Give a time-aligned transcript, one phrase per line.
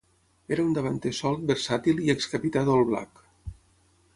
[0.55, 3.23] Era un davanter solt versàtil i ex-capità d'All Black.